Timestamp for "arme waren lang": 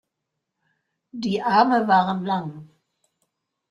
1.43-2.67